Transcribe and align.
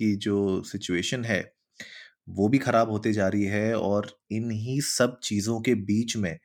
की 0.00 0.14
जो 0.18 0.62
सिचुएशन 0.64 1.24
है, 1.24 1.40
वो 2.28 2.48
भी 2.48 2.58
खराब 2.58 2.90
होते 2.90 3.12
जा 3.12 3.28
रही 3.28 3.44
है 3.46 3.74
और 3.76 4.10
इन 4.32 4.50
ही 4.52 4.80
सब 4.80 5.18
चीज़ों 5.24 5.60
के 5.60 5.74
बीच 5.84 6.16
में 6.16 6.36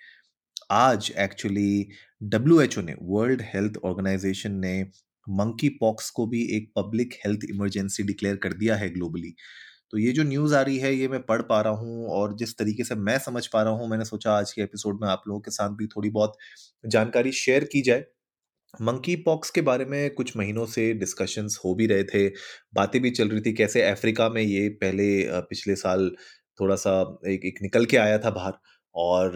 आज 0.74 1.12
एक्चुअली 1.20 1.88
डब्ल्यू 2.24 2.60
एच 2.62 2.78
ओ 2.78 2.82
ने 2.82 2.96
वर्ल्ड 3.02 3.42
हेल्थ 3.46 3.78
ऑर्गेनाइजेशन 3.86 4.52
ने 4.60 4.82
मंकी 5.28 5.70
पॉक्स 5.80 6.10
को 6.10 6.26
भी 6.28 6.42
एक 6.58 6.72
पब्लिक 6.76 7.14
हेल्थ 7.26 7.40
इमरजेंसी 7.50 8.04
डिक्लेयर 8.04 8.36
कर 8.38 8.54
दिया 8.54 8.76
है 8.76 8.90
ग्लोबली 8.90 9.34
तो 9.92 9.98
ये 9.98 10.12
जो 10.12 10.24
न्यूज़ 10.24 10.54
आ 10.56 10.62
रही 10.62 10.78
है, 10.80 10.94
ये 10.96 11.08
मैं 11.08 11.22
पढ़ 11.24 11.42
पा 11.42 11.60
रहा 11.62 11.74
हूँ 11.74 12.08
और 12.12 12.36
जिस 12.38 12.58
तरीके 12.58 12.84
से 12.84 12.96
मैं 12.98 13.18
समझ 13.20 13.46
पा 13.48 13.62
रहा 13.64 13.74
हूँ, 13.74 13.90
मैंने 13.90 14.06
सोचा 14.06 14.32
आज 14.34 14.52
के 14.54 14.62
एपिसोड 14.62 15.02
में 15.02 15.08
आप 15.10 15.24
लोगों 15.28 15.42
के 15.42 15.52
साथ 15.52 15.70
भी 15.78 15.88
थोड़ी 15.88 16.10
बहुत 16.10 16.38
जानकारी 16.88 17.32
शेयर 17.34 17.64
की 17.72 17.82
जाए। 17.82 18.04
मंकी 18.82 19.16
पॉक्स 19.16 19.50
के 19.50 19.62
बारे 19.62 19.86
में 19.86 20.10
कुछ 20.14 20.38
महीनों 20.38 20.66
से 20.66 20.94
डिस्कशंस 20.94 21.60
हो 21.66 21.76
भी 21.76 21.88
रहे 21.88 22.04
थे। 22.04 22.28
बातें 22.74 23.02
भी 23.02 23.12
चल 23.12 23.30
रही 23.30 23.42
थी 23.42 23.54
कैसे 23.54 23.82
अफ्रीका 23.82 24.30
में 24.30 24.42
ये 24.42 24.70
पहले 24.70 25.08
पिछले 25.42 25.76
साल 25.76 26.10
थोड़ा 26.60 26.76
सा 26.76 27.20
एक 27.28 27.46
एक 27.46 27.60
निकल 27.62 27.86
के 27.86 27.98
आया 27.98 28.18
था 28.18 28.30
बाहर 28.30 28.54
और 28.96 29.32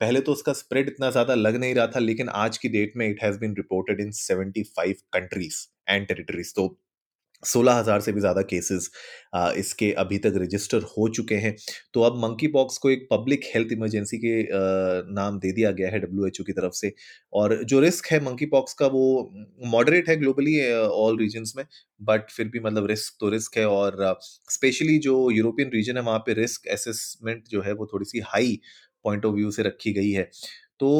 पहले 0.00 0.20
तो 0.20 0.32
उसका 0.32 0.52
स्प्रेड 0.52 0.88
इतना 0.88 1.10
ज़्यादा 1.10 1.34
लग 1.34 1.56
नहीं 1.56 1.74
रहा 1.74 1.86
था 1.86 1.98
लेकिन 1.98 2.28
आज 2.28 2.58
की 2.58 2.68
डेट 2.68 2.92
में 2.96 3.08
it 3.08 3.22
has 3.22 3.38
been 3.38 3.54
reported 3.56 4.00
in 4.00 4.12
75 4.12 4.92
countries 5.12 5.56
and 5.90 6.06
territories 6.06 6.54
तो 6.54 6.83
सोलह 7.44 7.74
हज़ार 7.74 8.00
से 8.00 8.12
भी 8.12 8.20
ज़्यादा 8.20 8.42
केसेस 8.44 8.90
इसके 9.58 9.90
अभी 9.98 10.18
तक 10.18 10.32
रजिस्टर 10.36 10.82
हो 10.88 11.08
चुके 11.10 11.34
हैं। 11.36 11.54
तो 11.94 12.02
अब 12.02 12.16
मंकी 12.18 12.46
पॉक्स 12.48 12.78
को 12.78 12.90
एक 12.90 13.06
पब्लिक 13.10 13.44
हेल्थ 13.46 13.72
इमरजेंसी 13.72 14.18
के 14.18 14.34
नाम 15.14 15.38
दे 15.38 15.52
दिया 15.52 15.70
गया 15.72 15.90
है 15.90 16.00
डब्ल्यूएचओ 16.00 16.44
की 16.44 16.52
तरफ़ 16.52 16.72
से। 16.74 16.92
और 17.32 17.54
जो 17.64 17.80
रिस्क 17.80 18.06
है 18.12 18.20
मंकी 18.24 18.46
पॉक्स 18.48 18.74
का 18.74 18.86
वो 18.88 19.04
मॉडरेट 19.68 20.08
है 20.08 20.16
ग्लोबली 20.16 20.60
ऑल 20.74 21.18
रीजन्स 21.18 21.52
में 21.56 21.64
बट 22.00 22.30
फिर 22.30 22.48
भी 22.48 22.60
मतलब 22.60 22.86
रिस्क 22.86 23.16
तो 23.20 23.28
रिस्क 23.30 23.58
है। 23.58 23.66
और 23.68 24.18
स्पेशली 24.50 24.98
जो 25.00 25.30
यूरोपियन 25.32 25.70
रीजन 25.74 25.96
है, 25.96 26.02
वहाँ 26.02 26.18
पे 26.26 26.34
रिस्क 26.34 26.68
असेसमेंट 26.72 27.44
जो 27.50 27.62
है 27.62 27.72
वो 27.74 27.86
थोड़ी 27.92 28.04
सी 28.06 28.20
हाई 28.26 28.58
पॉइंट 29.04 29.24
ऑफ़ 29.26 29.34
व्यू 29.34 29.50
से 29.50 29.62
रखी 29.62 29.92
गई 29.92 30.10
है। 30.10 30.22
तो 30.80 30.90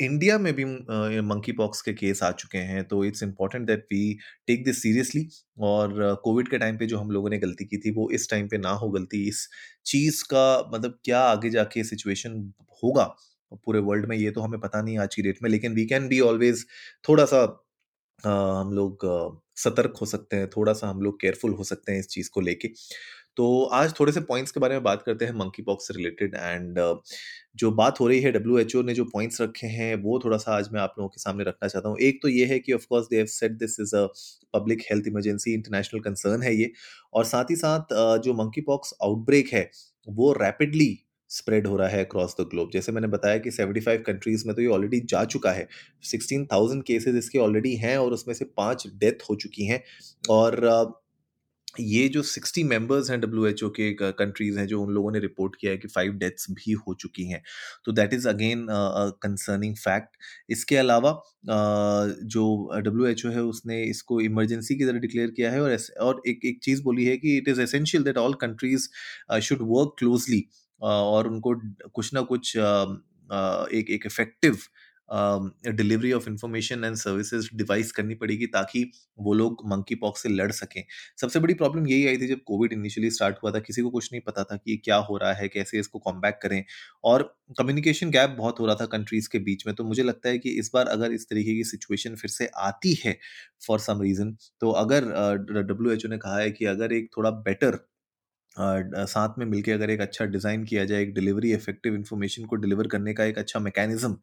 इंडिया 0.00 0.38
में 0.38 0.52
भी 0.54 0.64
मंकी 1.22 1.52
पॉक्स 1.52 1.80
के 1.82 1.92
केस 1.94 2.22
आ 2.22 2.30
चुके 2.32 2.58
हैं 2.70 2.84
तो 2.88 3.04
it's 3.04 3.22
important 3.22 3.66
that 3.66 3.84
we 3.92 4.02
take 4.46 4.64
this 4.64 4.82
seriously 4.82 5.26
और 5.60 6.14
कोविड 6.24 6.48
के 6.50 6.58
टाइम 6.58 6.76
पे 6.78 6.86
जो 6.86 6.98
हम 6.98 7.10
लोगों 7.10 7.30
ने 7.30 7.38
गलती 7.38 7.64
की 7.64 7.76
थी, 7.78 7.90
वो 7.90 8.10
इस 8.10 8.30
टाइम 8.30 8.48
पे 8.48 8.58
ना 8.58 8.70
हो 8.72 8.90
गलती, 8.90 9.26
इस 9.28 9.48
चीज़ 9.86 10.22
का 10.24 10.70
मतलब 10.74 10.98
क्या 11.04 11.20
आगे 11.22 11.50
जाके 11.50 11.84
सिचुएशन 11.84 12.52
होगा 12.82 13.04
पूरे 13.64 13.80
वर्ल्ड 13.80 14.06
में, 14.08 14.16
ये 14.16 14.30
तो 14.30 14.40
हमें 14.40 14.60
पता 14.60 14.82
नहीं 14.82 14.98
आज 14.98 15.14
की 15.14 15.22
डेट 15.22 15.38
में, 15.42 15.50
लेकिन 15.50 15.74
वी 15.74 15.86
कैन 15.86 16.08
बी 16.08 16.20
ऑलवेज 16.20 16.64
थोड़ा 17.08 17.24
सा 17.26 17.44
हम 18.18 18.72
लोग 18.72 19.06
सतर्क 19.58 19.96
हो 20.00 20.06
सकते 20.06 20.36
हैं 20.36 20.48
थोड़ा 20.50 20.72
सा 20.72 20.88
हम 20.88 21.00
लोग 21.02 21.20
केयरफुल 21.20 21.52
हो 21.54 21.64
सकते 21.64 21.92
हैं 21.92 22.00
इस 22.00 22.08
चीज़ 22.08 22.30
को 22.30 22.40
लेके। 22.40 22.68
तो 23.36 23.64
आज 23.74 23.92
थोड़े 23.98 24.12
से 24.12 24.20
पॉइंट्स 24.22 24.52
के 24.52 24.60
बारे 24.60 24.74
में 24.74 24.82
बात 24.82 25.02
करते 25.02 25.24
हैं 25.24 25.32
मंकी 25.34 25.62
पॉक्स 25.62 25.86
से 25.88 25.94
रिलेटेड 25.94 26.34
एंड 26.36 26.78
जो 27.56 27.70
बात 27.72 28.00
हो 28.00 28.06
रही 28.08 28.20
है 28.20 28.32
डब्ल्यू 28.32 28.58
एच 28.58 28.74
ओ 28.76 28.82
ने 28.82 28.94
जो 28.94 29.04
पॉइंट्स 29.06 29.40
रखे 29.40 29.66
हैं, 29.66 29.94
वो 29.96 30.18
थोड़ा 30.24 30.36
सा 30.38 30.56
आज 30.56 30.68
मैं 30.72 30.80
आप 30.80 30.94
लोगों 30.98 31.08
के 31.08 31.20
सामने 31.20 31.44
रखना 31.44 31.68
चाहता 31.68 31.88
हूँ। 31.88 31.98
एक 32.00 32.18
तो 32.22 32.28
ये 32.28 32.44
है 32.46 32.58
कि 32.60 32.72
of course 32.72 33.06
they 33.10 33.16
have 33.16 33.26
set 33.28 33.52
this 33.58 33.78
is 33.80 33.94
a 33.96 34.06
public 34.54 34.82
health 34.90 35.06
emergency 35.08 35.54
international 35.54 36.00
concern 36.02 36.42
है 36.42 36.54
ये। 36.56 36.70
और 37.14 37.24
साथ 37.24 37.50
ही 37.50 37.56
साथ 37.56 37.94
जो 38.24 38.34
मंकी 38.34 38.60
पॉक्स 38.62 38.94
आउटब्रेक 39.04 39.52
है, 39.52 39.70
वो 40.08 40.32
रैपिडली 40.34 40.98
स्प्रेड 41.30 41.66
हो 41.66 41.76
रहा 41.76 41.88
है 41.88 42.04
अक्रॉस 42.04 42.36
द 42.40 42.46
ग्लोब 42.50 42.70
जैसे 42.72 42.92
मैंने 42.92 43.08
बताया 43.08 43.38
कि 43.38 43.50
75 43.50 44.02
कंट्रीज़ 44.06 44.46
में 44.46 44.54
तो 44.56 44.62
ये 44.62 44.68
ऑलरेडी 44.68 45.00
जा 45.00 45.24
चुका 45.26 45.52
है. 45.52 45.68
16,000 46.04 46.82
केसेस 46.82 47.14
इसके 47.14 47.38
ऑलरेडी 47.38 47.74
हैं 47.76 47.96
और 47.98 48.12
उसमें 48.12 48.34
से 48.34 48.44
पाँच 48.56 48.86
डेथ 48.96 49.28
हो 49.30 49.34
चुकी 49.36 49.66
हैं. 49.66 49.82
और 50.30 50.96
ये 51.80 52.08
जो 52.08 52.22
60 52.22 52.62
मेंबर्स 52.64 53.10
हैं 53.10 53.20
डब्ल्यू 53.20 53.68
के 53.70 53.92
कंट्रीज़ 54.12 54.58
हैं 54.58 54.66
जो 54.66 54.80
उन 54.82 54.92
लोगों 54.94 55.10
ने 55.12 55.18
रिपोर्ट 55.18 55.56
किया 55.56 55.72
है 55.72 55.78
कि 55.78 55.88
फाइव 55.88 56.12
डेथ्स 56.18 56.46
भी 56.50 56.72
हो 56.72 56.94
चुकी 56.94 57.24
हैं. 57.24 57.42
तो 57.84 57.92
that 57.92 58.14
is 58.14 58.28
again 58.28 58.66
concerning 59.22 59.74
fact 59.76 60.16
इसके 60.50 60.76
अलावा 60.76 61.12
जो 61.46 62.46
डब्ल्यू 62.80 63.06
एच 63.06 63.26
ओ 63.26 63.30
है 63.30 63.42
उसने 63.44 63.82
इसको 63.84 64.20
इमरजेंसी 64.20 64.76
की 64.76 64.84
तरह 64.84 64.98
डिक्लेयर 64.98 65.30
किया 65.30 65.50
है 65.52 65.62
और 65.62 65.76
और 66.00 66.22
एक 66.28 66.44
एक 66.44 66.60
चीज़ 66.64 66.82
बोली 66.82 67.04
है 67.04 67.16
कि 67.16 67.36
it 67.36 67.48
is 67.48 67.60
essential 67.60 68.04
that 68.04 68.18
all 68.18 68.34
countries 68.40 68.88
should 69.40 69.58
work 69.62 69.94
closely 69.98 70.44
और 70.80 71.28
उनको 71.28 71.54
कुछ 71.94 72.12
ना 72.14 72.20
कुछ 72.22 72.56
एक 72.56 73.90
एक 73.90 74.06
effective 74.06 74.58
delivery 75.68 76.12
of 76.12 76.28
information 76.30 76.84
and 76.84 76.96
services 76.96 77.48
devise 77.54 77.92
करनी 77.92 78.14
पड़ेगी 78.14 78.46
ताकि 78.46 78.82
वो 79.18 79.34
लोग 79.34 79.62
मंकी 79.66 79.94
पॉक्स 79.94 80.22
से 80.22 80.28
लड़ 80.28 80.50
सकें। 80.52 80.82
सबसे 81.20 81.40
बड़ी 81.40 81.54
प्रॉब्लम 81.54 81.86
यही 81.86 82.06
आई 82.06 82.16
थी 82.18 82.26
जब 82.26 82.40
कोविड 82.46 82.72
इनिशियली 82.72 83.10
स्टार्ट 83.10 83.36
हुआ 83.42 83.52
था 83.52 83.60
किसी 83.60 83.82
को 83.82 83.90
कुछ 83.90 84.08
नहीं 84.12 84.22
पता 84.26 84.44
था 84.44 84.56
कि 84.56 84.76
क्या 84.76 84.96
हो 85.08 85.16
रहा 85.16 85.32
है 85.32 85.48
कैसे 85.48 85.80
इसको 85.80 85.98
कॉम्बैक 85.98 86.38
करें 86.42 86.64
और 87.04 87.22
कम्युनिकेशन 87.58 88.10
गैप 88.10 88.30
बहुत 88.30 88.60
हो 88.60 88.66
रहा 88.66 88.74
था 88.74 88.86
कंट्रीज़ 88.86 89.28
के 89.28 89.38
बीच 89.38 89.66
में। 89.66 89.74
तो 89.76 89.84
मुझे 89.84 90.02
लगता 90.02 90.28
है 90.28 90.38
कि 90.38 90.50
इस 90.50 90.70
बार 90.74 90.88
अगर 90.88 91.12
इस 91.12 91.28
तरीके 91.30 91.54
की 91.54 91.64
सिचुएशन 91.64 92.14
फिर 92.14 92.30
से 92.30 92.46
आती 92.58 92.94
है 93.04 93.18
फॉर 93.66 93.78
सम 93.80 94.02
रीज़न 94.02 94.36
तो 94.60 94.70
अगर 94.70 95.04
डब्ल्यू 95.62 95.96
uh, 95.96 96.06
ने 96.06 96.18
कहा 96.18 96.38
है 96.38 96.50
कि 96.50 96.64
अगर 96.64 96.92
एक 96.92 97.10
थोड़ा 97.16 97.30
बेटर 97.30 97.78
साथ 98.56 99.38
में 99.38 99.44
मिलके 99.46 99.72
अगर 99.72 99.90
एक 99.90 100.00
अच्छा 100.00 100.24
डिज़ाइन 100.26 100.64
किया 100.64 100.84
जाए, 100.84 101.02
एक 101.02 101.14
डिलीवरी 101.14 101.52
इफ़ेक्टिव 101.54 101.94
इन्फॉर्मेशन 101.94 102.44
को 102.46 102.56
डिलीवर 102.56 102.86
करने 102.88 103.14
का 103.14 103.24
एक 103.24 103.38
अच्छा 103.38 103.60
मैकेनिज्म 103.60 104.16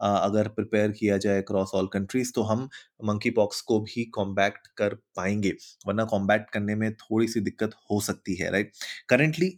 अगर 0.00 0.48
प्रिपेयर 0.50 0.90
किया 0.92 1.16
जाए 1.18 1.42
अक्रॉस 1.42 1.70
ऑल 1.74 1.86
कंट्रीज़ 1.92 2.32
तो 2.34 2.42
हम 2.44 2.68
मंकी 3.02 3.30
पॉक्स 3.32 3.60
को 3.62 3.78
भी 3.82 4.04
कॉम्बैक्ट 4.14 4.66
कर 4.78 4.94
पाएँगे, 5.16 5.50
वरना 5.86 6.04
कॉम्बैक्ट 6.06 6.50
करने 6.52 6.74
में 6.76 6.92
थोड़ी 6.94 7.28
सी 7.28 7.40
दिक्कत 7.40 7.74
हो 7.90 8.00
सकती 8.02 8.34
है 8.36 8.50
राइट 8.52 8.72
करेंटली 9.08 9.48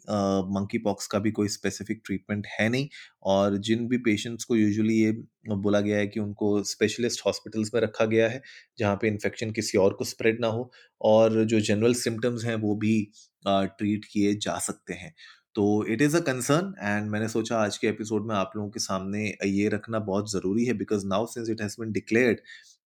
मंकी 0.50 0.78
पॉक्स 0.80 1.06
का 1.08 1.18
भी 1.18 1.30
कोई 1.32 1.48
स्पेसिफिक 1.50 2.00
ट्रीटमेंट 2.06 2.46
है 2.50 2.68
नहीं, 2.68 2.88
और 3.24 3.56
जिन 3.58 3.86
भी 3.88 3.98
पेशेंट्स 4.00 4.44
को 4.44 4.56
यूजुअली 4.56 4.94
ये 4.96 5.12
बोला 5.50 5.80
गया 5.80 5.98
है 5.98 6.06
कि 6.08 6.20
उनको 6.20 6.62
स्पेशलिस्ट 6.64 7.22
हॉस्पिटल्स 7.26 7.70
में 7.74 7.80
रखा 7.80 8.04
गया 8.06 8.28
है, 8.28 8.42
जहाँ 8.78 8.96
पे 9.02 9.08
इन्फेक्शन 9.08 9.50
किसी 9.52 9.78
और 9.78 9.94
को 9.94 10.04
स्प्रेड 10.06 10.40
ना 10.40 10.46
हो, 10.48 10.70
और 11.00 11.44
जो 11.44 11.60
जनरल 11.62 11.94
सिम्टम्स 11.96 12.44
हैं, 12.44 12.54
वो 12.56 12.74
भी 12.76 12.96
ट्रीट 13.44 14.04
किए 14.04 14.34
जा 14.36 14.58
सकते 14.60 14.94
हैं। 14.94 15.12
तो 15.56 15.62
it 15.88 16.02
is 16.02 16.16
a 16.16 16.20
concern 16.20 16.74
and 16.80 17.10
मैंने 17.10 17.28
सोचा 17.28 17.58
आज 17.58 17.76
के 17.78 17.86
एपिसोड 17.88 18.26
में 18.26 18.34
आप 18.34 18.52
लोगों 18.56 18.68
के 18.70 18.80
सामने 18.80 19.24
ये 19.46 19.68
रखना 19.68 19.98
बहुत 19.98 20.30
ज़रूरी 20.32 20.64
है 20.64 20.72
because 20.74 21.06
now 21.06 21.26
since 21.26 21.48
it 21.50 21.62
has 21.62 21.76
been 21.80 21.92
declared 21.92 22.40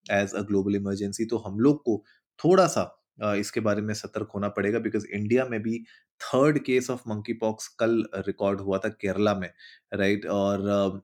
as 0.07 0.35
a 0.35 0.41
global 0.43 0.77
emergency 0.77 1.25
तो 1.25 1.39
हम 1.39 1.59
लोग 1.61 1.83
को 1.83 2.03
थोड़ा 2.39 2.67
सा 2.67 2.91
इसके 3.39 3.61
बारे 3.61 3.83
में 3.83 3.93
सतर्क 3.95 4.31
होना 4.35 4.49
पड़ेगा 4.51 4.79
बिकॉज़ 4.79 5.07
इंडिया 5.09 5.45
में 5.45 5.61
भी 5.63 5.79
third 6.21 6.59
case 6.65 6.91
of 6.91 7.03
monkey 7.09 7.33
pox 7.39 7.69
कल 7.79 8.05
रिकॉर्ड 8.27 8.61
हुआ 8.61 8.79
था 8.79 8.89
केरला 9.01 9.35
में 9.35 9.49
राइट 9.95 10.27
और 10.29 11.03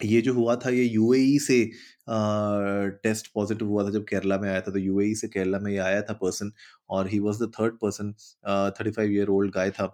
ये 0.00 0.20
जो 0.22 0.32
हुआ 0.34 0.54
था, 0.56 0.70
ये 0.70 0.84
यूएई 0.84 1.38
से 1.40 1.64
टेस्ट 3.02 3.26
पॉजिटिव 3.34 3.68
हुआ 3.68 3.84
था 3.84 3.90
जब 3.90 4.04
केरला 4.04 4.38
में 4.38 4.48
आया 4.50 4.60
था 4.60 4.70
तो 4.72 4.78
यूएई 4.78 5.14
से 5.14 5.28
केरला 5.28 5.58
में 5.58 5.70
ये 5.72 5.78
आया 5.80 6.00
था 6.02 6.12
पर्सन 6.22 6.50
और 6.90 7.08
he 7.08 7.18
was 7.20 7.36
the 7.42 7.50
third 7.60 7.74
person 7.82 8.12
thirty 8.78 8.90
five 8.90 9.12
year 9.12 9.28
old 9.30 9.54
guy 9.54 9.70
था। 9.70 9.86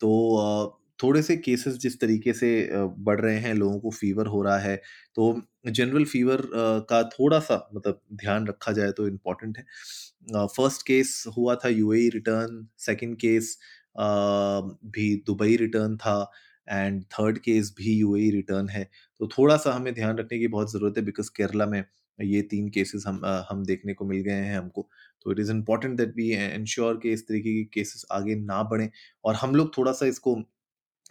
तो 0.00 0.82
थोड़े 0.98 1.22
से 1.22 1.36
केसेस 1.36 1.74
जिस 1.78 2.00
तरीके 2.00 2.32
से 2.32 2.48
बढ़ 2.74 3.20
रहे 3.20 3.38
हैं, 3.38 3.54
लोगों 3.54 3.78
को 3.80 3.90
फीवर 3.92 4.26
हो 4.26 4.42
रहा 4.42 4.58
है 4.58 4.76
तो 5.16 5.42
जनरल 5.68 6.04
फीवर 6.04 6.42
का 6.90 7.02
थोड़ा 7.10 7.38
सा 7.40 7.56
मतलब 7.74 8.00
ध्यान 8.14 8.46
रखा 8.46 8.72
जाए 8.72 8.92
तो 8.92 9.06
इम्पोर्टेंट 9.08 9.58
है। 9.58 10.46
फ़र्स्ट 10.46 10.86
केस 10.86 11.22
हुआ 11.36 11.54
था 11.64 11.68
यूएई 11.68 12.08
रिटर्न 12.10 12.66
सेकंड 12.80 13.16
केस 13.20 13.56
भी 13.96 15.14
दुबई 15.26 15.56
रिटर्न 15.56 15.96
था। 15.96 16.18
एंड 16.68 17.02
थर्ड 17.12 17.38
केस 17.38 17.74
भी 17.78 17.94
यूएई 17.98 18.30
रिटर्न 18.30 18.68
है। 18.68 18.84
तो 19.20 19.28
थोड़ा 19.28 19.56
सा 19.56 19.72
हमें 19.74 19.92
ध्यान 19.94 20.18
रखने 20.18 20.38
की 20.38 20.48
बहुत 20.48 20.72
ज़रूरत 20.72 20.98
है 20.98 21.04
बिकॉज़ 21.04 21.30
केरला 21.36 21.66
में 21.66 21.82
ये 22.18 22.42
तीन 22.50 22.68
केसेस 22.70 23.04
हम 23.06 23.20
हम 23.50 23.64
देखने 23.66 23.94
को 23.94 24.04
मिल 24.06 24.20
गए 24.22 24.32
हैं 24.32 24.58
हमको। 24.58 24.88
तो 25.22 25.32
it 25.32 25.38
is 25.40 25.50
important 25.52 25.96
that 25.98 26.14
we 26.16 26.30
ensure 26.34 26.98
कि 27.02 27.12
इस 27.12 27.26
तरीके 27.28 27.54
के 27.54 27.64
केसेस 27.74 28.04
आगे 28.12 28.34
ना 28.36 28.62
बढ़ें 28.64 28.88
और 29.24 29.34
हम 29.36 29.54
लोग 29.54 29.76
थोड़ा 29.78 29.92
सा 29.92 30.06
इसको 30.06 30.36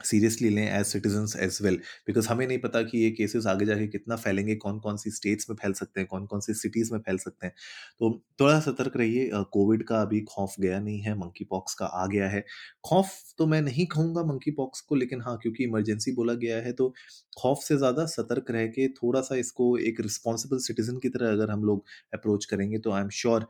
सीरियसली 0.05 0.49
लें 0.49 0.63
as 0.69 0.85
citizen 0.85 1.27
as 1.43 1.57
well 1.63 1.75
because 2.07 2.27
हमें 2.29 2.45
नहीं 2.47 2.57
पता 2.59 2.81
कि 2.83 2.97
ये 2.99 3.11
केसेस 3.11 3.45
आगे 3.47 3.65
जाके 3.65 3.87
कितना 3.87 4.15
फैलेंगे 4.17 4.55
कौन 4.57 4.79
कौन 4.79 4.97
सी 4.97 5.11
स्टेट्स 5.11 5.49
में 5.49 5.55
फैल 5.61 5.73
सकते 5.73 5.99
हैं 5.99 6.07
कौन 6.09 6.25
कौन 6.27 6.39
सी 6.41 6.53
सिटीज़ 6.53 6.93
में 6.93 6.99
फैल 7.01 7.17
सकते 7.17 7.47
हैं। 7.47 7.53
तो 7.99 8.09
थोड़ा 8.39 8.59
सतर्क 8.59 8.95
रहिए। 8.97 9.29
कोविड 9.53 9.83
का 9.87 10.01
अभी 10.01 10.19
खौफ 10.29 10.55
गया 10.59 10.79
नहीं 10.79 10.99
है 11.01 11.13
मंकी 11.17 11.45
पॉक्स 11.45 11.73
का 11.73 11.85
आ 11.85 12.05
गया 12.07 12.27
है। 12.29 12.43
खौफ 12.85 13.11
तो 13.37 13.45
मैं 13.47 13.61
नहीं 13.61 13.85
कहूँगा 13.87 14.23
मंकी 14.25 14.51
पॉक्स 14.53 14.81
को, 14.81 14.95
लेकिन 14.95 15.21
हाँ 15.21 15.37
क्योंकि 15.41 15.63
इमरजेंसी 15.63 16.11
बोला 16.15 16.33
गया 16.35 16.57
है 16.57 16.73
तो 16.73 16.93
खौफ 17.37 17.63
से 17.63 17.77
ज़्यादा 17.77 18.05
सतर्क 18.07 18.51
रह 18.51 18.65
के 18.69 18.87
थोड़ा 18.93 19.21
सा 19.21 19.35
इसको 19.37 19.77
एक 19.79 20.01
रिस्पॉन्सिबल 20.01 20.57
सिटीजन 20.61 20.97
की 20.99 21.09
तरह 21.09 21.31
अगर 21.31 21.51
हम 21.51 21.63
लोग 21.65 21.85
अप्रोच 22.13 22.45
करेंगे 22.45 22.79
तो 22.79 22.91
आई 22.91 23.01
एम 23.01 23.09
श्योर 23.13 23.47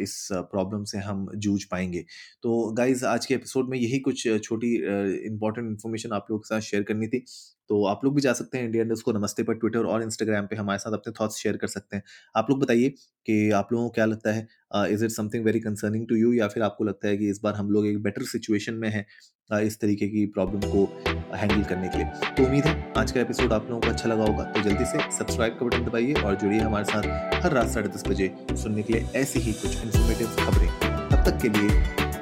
इस 0.00 0.28
प्रॉब्लम 0.32 0.82
से 0.84 0.98
हम 0.98 1.26
जूझ 1.36 1.62
पाएँगे। 1.64 2.04
तो 2.42 2.72
गाइज़ 2.72 3.04
आज 3.06 3.26
के 3.26 3.34
एपिसोड 3.34 3.70
में 3.70 3.78
यही 3.78 3.98
कुछ 4.00 4.26
छोटी 4.44 4.74
इंपॉर्टेंट 5.26 5.66
इन्फॉर्मेशन 5.68 6.12
आप 6.12 6.26
लोगों 6.30 6.40
के 6.40 6.48
साथ 6.48 6.60
शेयर 6.62 6.82
करनी 6.82 7.06
थी। 7.08 7.24
तो 7.70 7.84
आप 7.86 8.00
लोग 8.04 8.14
भी 8.14 8.20
जा 8.20 8.32
सकते 8.32 8.58
हैं 8.58 8.64
इंडिया 8.64 8.84
को। 9.04 9.12
नमस्ते 9.12 9.42
पर 9.42 9.54
ट्विटर 9.54 9.84
और 9.84 10.02
इंस्टाग्राम 10.02 10.46
पे 10.46 10.56
हमारे 10.56 10.78
साथ 10.78 10.92
अपने 10.92 11.12
थॉट्स 11.20 11.36
शेयर 11.36 11.56
कर 11.56 11.66
सकते 11.68 11.96
हैं। 11.96 12.02
आप 12.36 12.46
लोग 12.50 12.60
बताइए 12.60 12.88
कि 12.88 13.50
आप 13.52 13.72
लोगों 13.72 13.86
को 13.86 13.92
क्या 13.94 14.04
लगता 14.04 14.32
है 14.32 14.46
is 14.92 15.04
it 15.04 15.10
something 15.10 15.44
very 15.44 15.60
concerning 15.60 16.06
to 16.08 16.16
you 16.16 16.32
या 16.32 16.48
फिर 16.48 16.62
आपको 16.62 16.84
लगता 16.84 17.08
है 17.08 17.16
कि 17.16 17.30
इस 17.30 17.40
बार 17.44 17.54
हम 17.54 17.70
लोग 17.70 17.86
एक 17.86 18.02
बेटर 18.02 18.22
सिचुएशन 18.24 18.74
में 18.74 18.88
है 18.90 19.06
इस 19.62 19.78
तरीके 19.80 20.08
की 20.08 20.24
प्रॉब्लम 20.26 20.60
को 20.62 20.84
हैंडल 21.36 21.62
करने 21.64 21.88
के 21.88 21.98
लिए? 21.98 22.06
तो 22.28 22.44
उम्मीद 22.44 22.64
है 22.64 22.92
आज 22.96 23.12
का 23.12 23.20
एपिसोड 23.20 23.52
आप 23.52 23.66
लोगों 23.68 23.80
को 23.80 23.88
अच्छा 23.88 24.08
लगा 24.08 24.24
होगा। 24.24 24.44
तो 24.44 24.62
जल्दी 24.62 24.84
से 24.84 25.10
सब्सक्राइब 25.18 25.58
का 25.60 25.66
बटन 25.66 25.84
दबाइए 25.84 26.14
और 26.14 26.34
जुड़िए 26.34 26.60
हमारे 26.60 26.84
साथ 26.84 27.44
हर 27.44 27.52
रात 27.52 27.68
साढ़े 27.68 27.88
दस 27.88 28.06
बजे 28.08 28.34
सुनने 28.52 28.82
के 28.82 28.92
लिए 28.92 29.08
ऐसी 29.16 29.40
ही 29.40 29.52
कुछ 29.52 29.82
इन्फॉर्मेटिव 29.84 30.26
खबरें। 30.40 30.70
तब 31.10 31.30
तक 31.30 31.42
के 31.42 31.48
लिए 31.48 31.68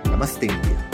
नमस्ते 0.08 0.46
इंडिया 0.46 0.93